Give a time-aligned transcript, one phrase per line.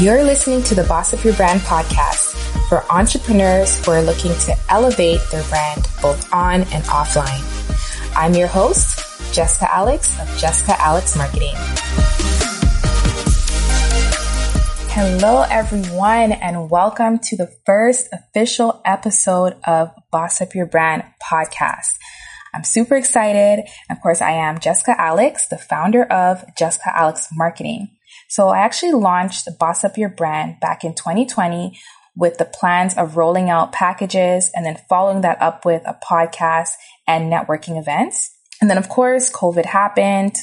[0.00, 2.36] You're listening to the Boss Up Your Brand podcast
[2.68, 7.42] for entrepreneurs who are looking to elevate their brand both on and offline.
[8.14, 11.54] I'm your host, Jessica Alex of Jessica Alex Marketing.
[14.94, 21.96] Hello, everyone, and welcome to the first official episode of Boss Up Your Brand podcast.
[22.54, 23.64] I'm super excited.
[23.90, 27.97] Of course, I am Jessica Alex, the founder of Jessica Alex Marketing.
[28.28, 31.78] So I actually launched Boss Up Your Brand back in 2020
[32.14, 36.72] with the plans of rolling out packages and then following that up with a podcast
[37.06, 38.30] and networking events.
[38.60, 40.36] And then of course, COVID happened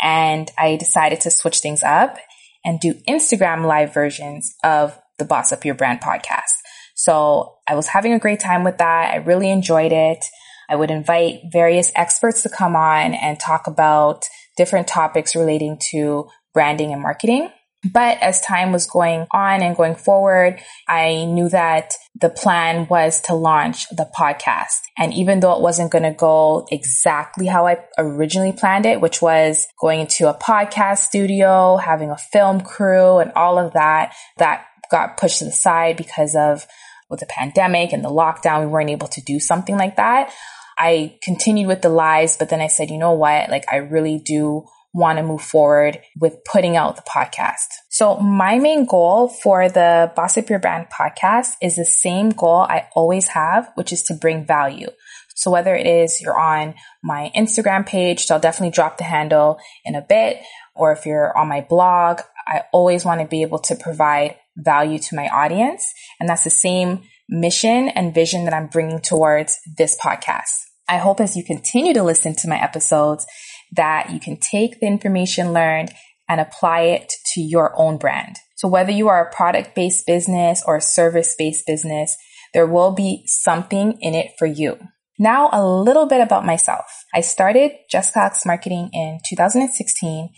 [0.00, 2.16] and I decided to switch things up
[2.64, 6.58] and do Instagram live versions of the Boss Up Your Brand podcast.
[6.94, 9.14] So I was having a great time with that.
[9.14, 10.24] I really enjoyed it.
[10.68, 14.24] I would invite various experts to come on and talk about
[14.56, 16.28] different topics relating to
[16.58, 17.48] branding and marketing.
[17.84, 23.20] But as time was going on and going forward, I knew that the plan was
[23.26, 24.80] to launch the podcast.
[24.98, 29.22] And even though it wasn't going to go exactly how I originally planned it, which
[29.22, 34.64] was going into a podcast studio, having a film crew and all of that, that
[34.90, 36.66] got pushed to the side because of
[37.08, 40.32] with the pandemic and the lockdown, we weren't able to do something like that.
[40.76, 43.48] I continued with the lives, but then I said, you know what?
[43.48, 47.66] Like I really do want to move forward with putting out the podcast.
[47.90, 52.60] So my main goal for the Boss Up Your Brand podcast is the same goal
[52.60, 54.88] I always have, which is to bring value.
[55.34, 59.58] So whether it is you're on my Instagram page, so I'll definitely drop the handle
[59.84, 60.40] in a bit,
[60.74, 64.98] or if you're on my blog, I always want to be able to provide value
[64.98, 65.92] to my audience.
[66.18, 70.64] And that's the same mission and vision that I'm bringing towards this podcast.
[70.88, 73.26] I hope as you continue to listen to my episodes
[73.72, 75.92] that you can take the information learned
[76.28, 78.36] and apply it to your own brand.
[78.56, 82.16] So whether you are a product based business or a service based business,
[82.54, 84.78] there will be something in it for you.
[85.18, 86.84] Now, a little bit about myself.
[87.14, 90.30] I started Jessica Alex Marketing in 2016.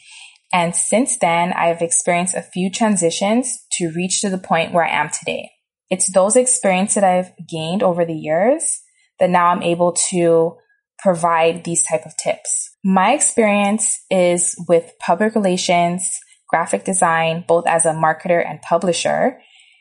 [0.53, 4.91] And since then, I've experienced a few transitions to reach to the point where I
[4.91, 5.51] am today.
[5.91, 8.81] It's those experiences that I've gained over the years
[9.19, 10.57] that now I'm able to
[11.03, 12.71] provide these type of tips.
[12.85, 16.19] My experience is with public relations,
[16.49, 19.41] graphic design, both as a marketer and publisher,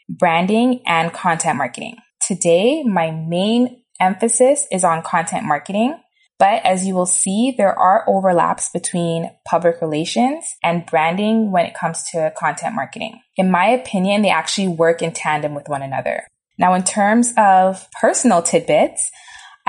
[0.09, 1.97] branding and content marketing.
[2.25, 5.97] Today, my main emphasis is on content marketing,
[6.37, 11.73] but as you will see, there are overlaps between public relations and branding when it
[11.73, 13.19] comes to content marketing.
[13.35, 16.25] In my opinion, they actually work in tandem with one another.
[16.57, 19.09] Now, in terms of personal tidbits,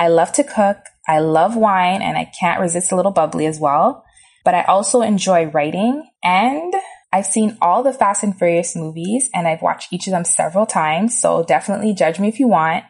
[0.01, 0.77] I love to cook.
[1.07, 4.03] I love wine and I can't resist a little bubbly as well.
[4.43, 6.73] But I also enjoy writing and
[7.13, 10.65] I've seen all the Fast and Furious movies and I've watched each of them several
[10.65, 11.21] times.
[11.21, 12.83] So definitely judge me if you want.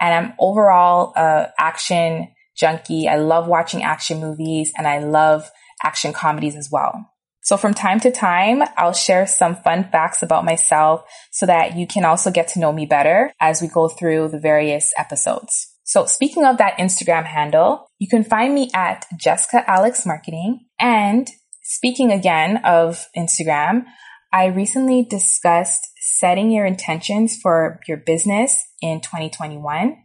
[0.00, 3.08] And I'm overall a action junkie.
[3.08, 5.50] I love watching action movies and I love
[5.84, 7.10] action comedies as well.
[7.42, 11.02] So from time to time, I'll share some fun facts about myself
[11.32, 14.38] so that you can also get to know me better as we go through the
[14.38, 15.72] various episodes.
[15.86, 20.66] So speaking of that Instagram handle, you can find me at Jessica Alex Marketing.
[20.80, 21.30] And
[21.62, 23.84] speaking again of Instagram,
[24.32, 29.96] I recently discussed setting your intentions for your business in 2021.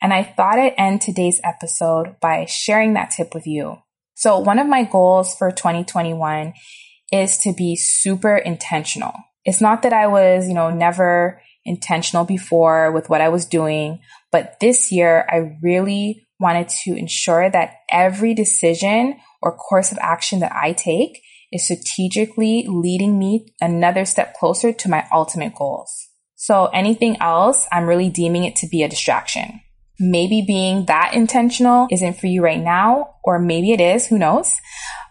[0.00, 3.76] And I thought I'd end today's episode by sharing that tip with you.
[4.14, 6.54] So one of my goals for 2021
[7.12, 9.12] is to be super intentional.
[9.44, 14.00] It's not that I was, you know, never intentional before with what I was doing,
[14.32, 20.40] but this year I really wanted to ensure that every decision or course of action
[20.40, 21.20] that I take
[21.52, 26.08] is strategically leading me another step closer to my ultimate goals.
[26.36, 29.60] So anything else, I'm really deeming it to be a distraction.
[29.98, 34.56] Maybe being that intentional isn't for you right now, or maybe it is, who knows?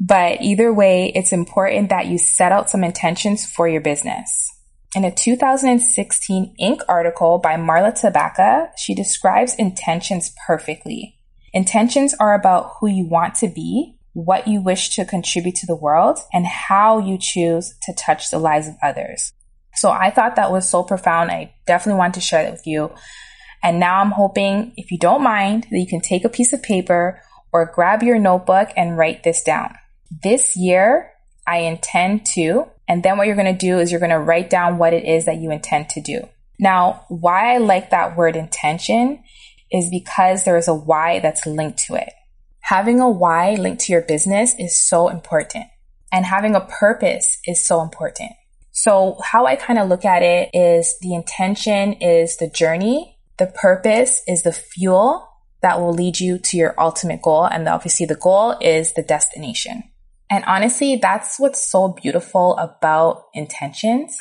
[0.02, 4.50] But either way, it's important that you set out some intentions for your business.
[4.96, 6.82] In a 2016 Inc.
[6.90, 11.16] article by Marla Tabaka, she describes intentions perfectly.
[11.54, 15.76] Intentions are about who you want to be, what you wish to contribute to the
[15.76, 19.32] world, and how you choose to touch the lives of others.
[19.76, 21.30] So I thought that was so profound.
[21.30, 22.92] I definitely want to share that with you.
[23.62, 26.64] And now I'm hoping, if you don't mind, that you can take a piece of
[26.64, 27.22] paper
[27.52, 29.76] or grab your notebook and write this down.
[30.24, 31.12] This year,
[31.50, 34.50] I intend to and then what you're going to do is you're going to write
[34.50, 36.28] down what it is that you intend to do.
[36.60, 39.24] Now, why I like that word intention
[39.72, 42.12] is because there is a why that's linked to it.
[42.62, 45.68] Having a why linked to your business is so important
[46.12, 48.32] and having a purpose is so important.
[48.72, 53.18] So how I kind of look at it is the intention is the journey.
[53.38, 55.28] The purpose is the fuel
[55.62, 57.46] that will lead you to your ultimate goal.
[57.46, 59.84] And obviously the goal is the destination.
[60.30, 64.18] And honestly, that's what's so beautiful about intentions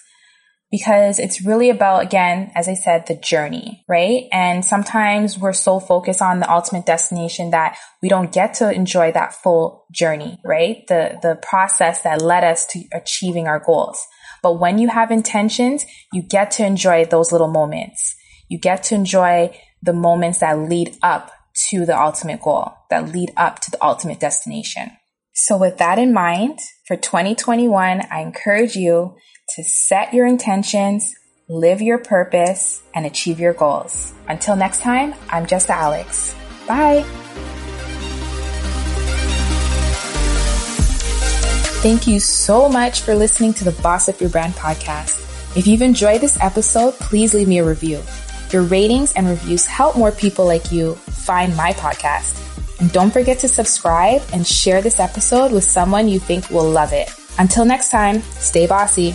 [0.71, 4.25] because it's really about, again, as I said, the journey, right?
[4.31, 9.13] And sometimes we're so focused on the ultimate destination that we don't get to enjoy
[9.13, 10.87] that full journey, right?
[10.87, 14.07] The, the process that led us to achieving our goals.
[14.43, 18.15] But when you have intentions, you get to enjoy those little moments.
[18.49, 21.33] You get to enjoy the moments that lead up
[21.71, 24.91] to the ultimate goal, that lead up to the ultimate destination.
[25.41, 29.15] So with that in mind, for 2021, I encourage you
[29.55, 31.15] to set your intentions,
[31.49, 34.13] live your purpose, and achieve your goals.
[34.27, 36.35] Until next time, I'm Jessica Alex.
[36.67, 37.05] Bye.
[41.83, 45.57] Thank you so much for listening to the Boss Up Your Brand podcast.
[45.57, 48.03] If you've enjoyed this episode, please leave me a review.
[48.51, 52.48] Your ratings and reviews help more people like you find my podcast.
[52.81, 56.93] And don't forget to subscribe and share this episode with someone you think will love
[56.93, 57.11] it.
[57.39, 59.15] Until next time, stay bossy.